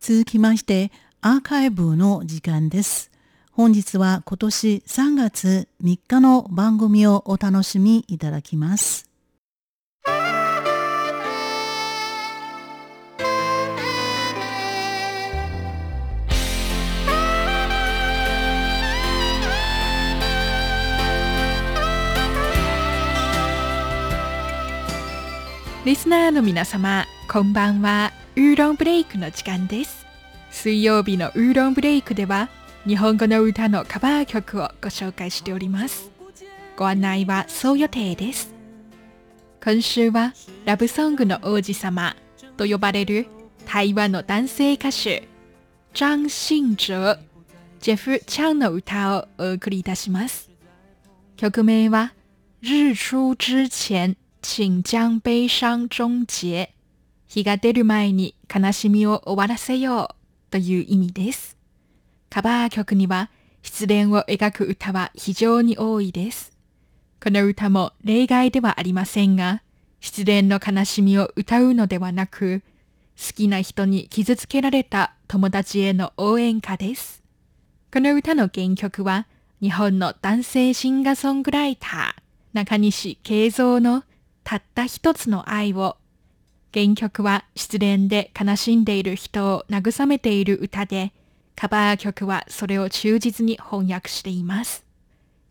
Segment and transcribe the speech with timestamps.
[0.00, 0.90] 続きまして
[1.20, 3.10] アーカイブの時間です。
[3.52, 9.09] 本日は今年3月3日の番組をお楽しみいただきます。
[25.86, 28.12] リスナーの皆様、こんばんは。
[28.36, 30.04] ウーロンブレイクの時間です。
[30.50, 32.50] 水曜日のウーロンブレイクでは、
[32.86, 36.10] 日本語の歌のカバー曲をご紹介しております。
[36.76, 38.52] ご案内はそう予定です。
[39.64, 40.34] 今週は
[40.66, 42.14] ラブソングの王子様
[42.58, 43.26] と呼ばれる
[43.64, 45.28] 台湾の男性歌手、
[45.94, 47.18] 張信哲、
[47.80, 50.50] ジェフ・チャンの歌をお送りいたします。
[51.38, 52.12] 曲名は、
[52.60, 56.70] 日出之前请将悲傷終結。
[57.28, 60.14] 日が出る前に悲しみを終わらせよ
[60.48, 61.56] うという意味です。
[62.28, 63.30] カバー曲には
[63.62, 66.52] 失恋を描く歌は非常に多いです。
[67.22, 69.62] この歌も例外ではありませんが、
[70.00, 72.62] 失恋の悲しみを歌うのではなく、
[73.16, 77.22] 好きな人に傷つけられた友達への応援歌です。
[77.92, 79.26] この歌の原曲は、
[79.60, 82.22] 日本の男性シンガーソングライター、
[82.54, 84.04] 中西慶三の
[84.50, 85.96] たった一つの愛を。
[86.74, 91.12] 原曲は失恋で悲しんでいる人を慰めている歌で、
[91.54, 94.84] カバー曲はそれを忠実に翻訳しています。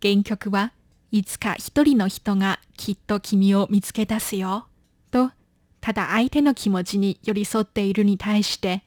[0.00, 0.72] 原曲は
[1.12, 4.66] いつか一人の人がきっと君を見つけ出すよ。
[5.10, 5.30] と、
[5.82, 8.82] ただ相手の気持ちに寄り添っているに対して、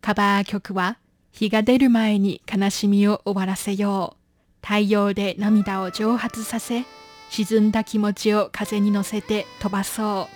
[0.00, 0.98] カバー曲は
[1.30, 4.16] 日が出る前に悲しみを終わらせよ
[4.60, 4.66] う。
[4.66, 6.82] 太陽で涙を蒸発させ、
[7.32, 10.28] 沈んだ気持ちを風に乗せて飛ばそ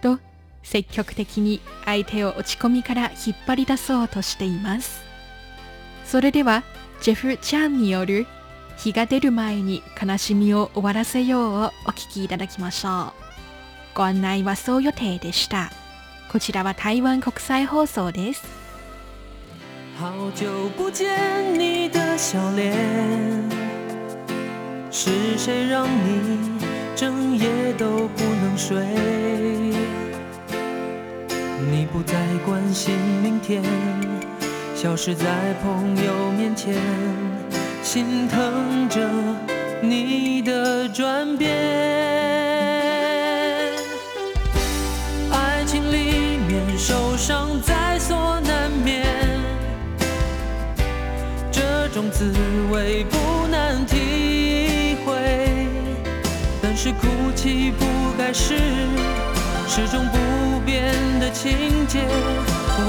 [0.00, 0.18] うと
[0.64, 5.00] 積極的に相手を落ち込みから引っ張り出そうとしています。
[6.04, 6.64] それでは
[7.02, 8.26] ジェフ・チャンによる
[8.76, 13.12] 日が出る前に悲しみを終わらせようをお聞きいただきましょう。
[13.94, 15.70] ご案内はそう予定でした。
[16.32, 18.42] こちらは台湾国際放送です。
[20.00, 23.69] 好久不见你的笑脸
[24.92, 26.58] 是谁让你
[26.96, 28.76] 整夜都不能睡？
[31.70, 33.62] 你不再关心明天，
[34.74, 35.24] 消失在
[35.62, 36.74] 朋友面前，
[37.84, 39.08] 心疼着
[39.80, 41.56] 你的转变。
[45.30, 49.06] 爱情里面受伤在所难免，
[51.52, 52.34] 这种滋
[52.72, 54.69] 味不难体。
[56.62, 57.84] 但是哭泣不
[58.18, 58.54] 该是
[59.68, 62.00] 始终不变的情节，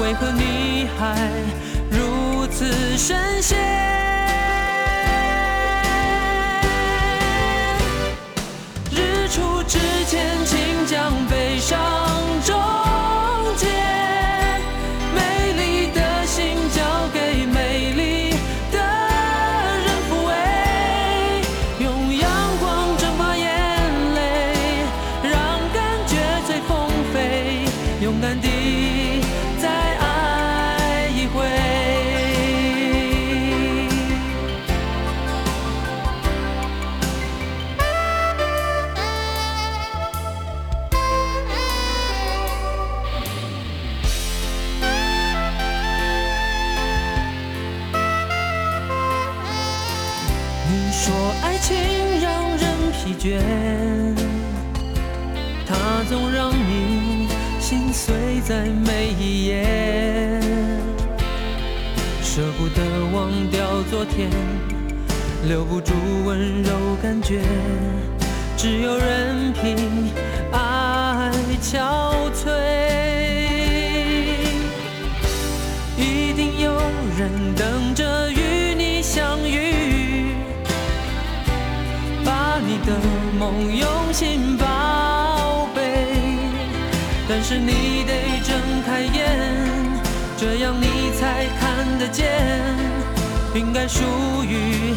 [0.00, 1.30] 为何你还
[1.90, 4.11] 如此深陷？
[28.12, 29.22] 勇敢地
[29.58, 31.46] 再爱一回
[50.68, 51.74] 你说爱情
[52.20, 53.40] 让人疲倦
[55.66, 56.91] 它总让你
[57.72, 58.14] 心碎
[58.46, 59.64] 在每一页，
[62.20, 62.82] 舍不得
[63.14, 64.28] 忘掉昨天，
[65.48, 65.94] 留不住
[66.26, 66.70] 温柔
[67.02, 67.40] 感觉，
[68.58, 70.12] 只有任凭
[70.52, 71.32] 爱
[71.62, 71.78] 憔
[72.34, 72.50] 悴，
[75.96, 76.74] 一定有
[77.16, 80.34] 人等着与你相遇，
[82.22, 82.92] 把你的。
[83.38, 85.11] 梦用心宝贝，
[87.34, 88.12] 但是你得
[88.44, 89.38] 睁开眼，
[90.36, 92.30] 这样你才看得见，
[93.54, 94.04] 应该属
[94.44, 94.94] 于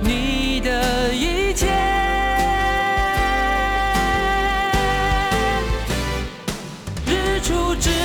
[0.00, 1.68] 你的一切。
[7.06, 7.95] 日出之。